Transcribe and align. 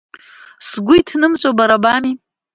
Сгәы 0.67 0.95
иҭнымҵәо 0.97 1.51
бара 1.57 1.77
бами? 1.83 2.13